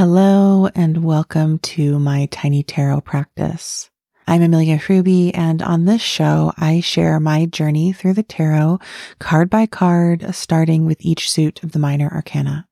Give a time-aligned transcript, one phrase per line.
[0.00, 3.90] Hello and welcome to my tiny tarot practice.
[4.26, 8.78] I'm Amelia Hruby, and on this show, I share my journey through the tarot
[9.18, 12.66] card by card, starting with each suit of the minor arcana.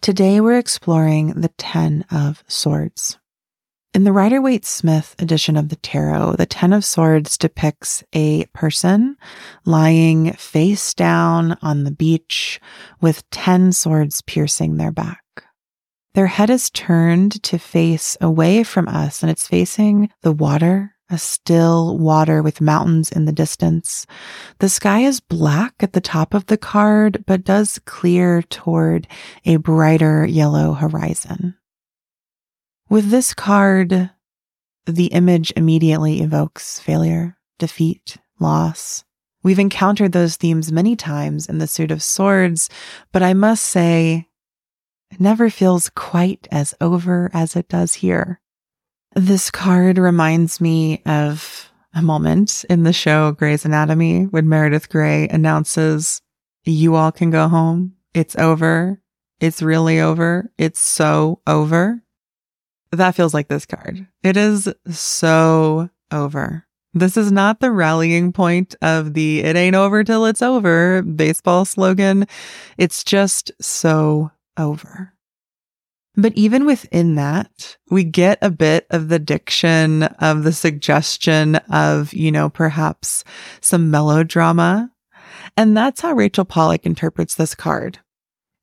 [0.00, 3.18] Today, we're exploring the Ten of Swords.
[3.92, 8.46] In the Rider Waite Smith edition of the tarot, the Ten of Swords depicts a
[8.54, 9.18] person
[9.66, 12.58] lying face down on the beach
[13.02, 15.22] with 10 swords piercing their back.
[16.14, 21.18] Their head is turned to face away from us and it's facing the water, a
[21.18, 24.06] still water with mountains in the distance.
[24.58, 29.06] The sky is black at the top of the card, but does clear toward
[29.44, 31.56] a brighter yellow horizon.
[32.88, 34.10] With this card,
[34.86, 39.04] the image immediately evokes failure, defeat, loss.
[39.44, 42.68] We've encountered those themes many times in the Suit of Swords,
[43.12, 44.26] but I must say,
[45.10, 48.40] it never feels quite as over as it does here.
[49.14, 55.28] This card reminds me of a moment in the show Grey's Anatomy when Meredith Grey
[55.28, 56.22] announces,
[56.64, 57.94] You all can go home.
[58.14, 59.00] It's over.
[59.40, 60.52] It's really over.
[60.58, 62.02] It's so over.
[62.92, 64.06] That feels like this card.
[64.22, 66.66] It is so over.
[66.92, 71.64] This is not the rallying point of the it ain't over till it's over baseball
[71.64, 72.26] slogan.
[72.76, 75.14] It's just so over.
[76.16, 82.12] But even within that, we get a bit of the diction of the suggestion of,
[82.12, 83.24] you know, perhaps
[83.60, 84.90] some melodrama.
[85.56, 88.00] And that's how Rachel Pollack interprets this card.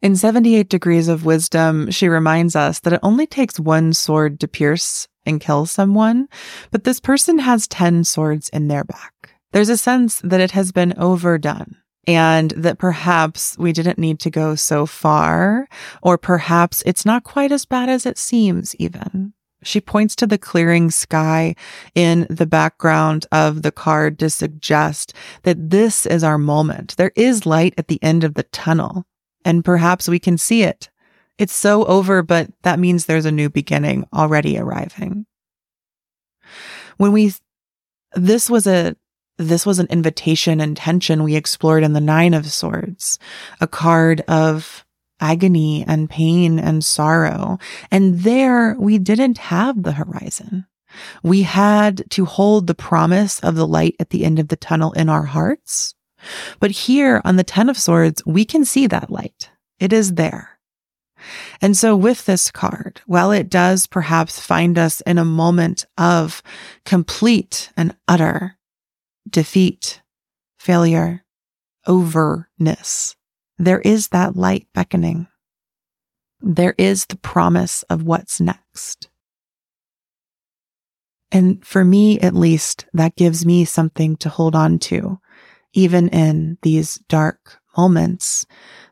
[0.02, 4.48] In 78 Degrees of Wisdom, she reminds us that it only takes one sword to
[4.48, 6.28] pierce and kill someone,
[6.72, 9.14] but this person has 10 swords in their back.
[9.54, 14.30] There's a sense that it has been overdone and that perhaps we didn't need to
[14.30, 15.68] go so far,
[16.02, 19.34] or perhaps it's not quite as bad as it seems, even.
[19.64, 21.56] She points to the clearing sky
[21.94, 25.14] in the background of the card to suggest
[25.44, 26.96] that this is our moment.
[26.96, 29.06] There is light at the end of the tunnel,
[29.44, 30.90] and perhaps we can see it.
[31.38, 35.26] It's so over, but that means there's a new beginning already arriving.
[36.96, 37.34] When we,
[38.14, 38.96] this was a
[39.38, 43.20] this was an invitation and tension we explored in the Nine of Swords,
[43.62, 44.86] a card of
[45.20, 47.58] agony and pain and sorrow.
[47.92, 50.66] And there we didn't have the horizon.
[51.22, 54.92] We had to hold the promise of the light at the end of the tunnel
[54.94, 55.96] in our hearts.
[56.60, 59.50] But here on the Ten of Swords, we can see that light.
[59.80, 60.60] It is there.
[61.62, 66.42] And so with this card, while it does perhaps find us in a moment of
[66.86, 68.58] complete and utter
[69.30, 70.02] defeat,
[70.58, 71.24] failure,
[71.86, 73.16] overness.
[73.58, 75.28] There is that light beckoning.
[76.42, 79.10] There is the promise of what's next.
[81.32, 85.20] And for me, at least, that gives me something to hold on to,
[85.74, 88.46] even in these dark moments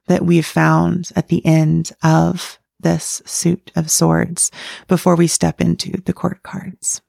[0.08, 4.52] that we've found at the end of this suit of swords
[4.88, 7.02] before we step into the court cards.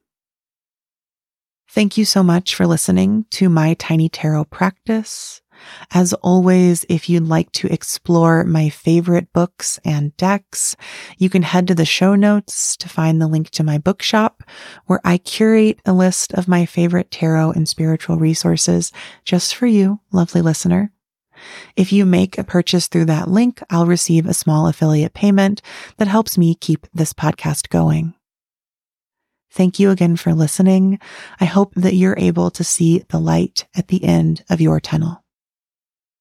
[1.76, 5.42] Thank you so much for listening to my tiny tarot practice.
[5.90, 10.74] As always, if you'd like to explore my favorite books and decks,
[11.18, 14.42] you can head to the show notes to find the link to my bookshop
[14.86, 18.90] where I curate a list of my favorite tarot and spiritual resources
[19.26, 20.92] just for you, lovely listener.
[21.76, 25.60] If you make a purchase through that link, I'll receive a small affiliate payment
[25.98, 28.15] that helps me keep this podcast going.
[29.56, 30.98] Thank you again for listening.
[31.40, 35.24] I hope that you're able to see the light at the end of your tunnel.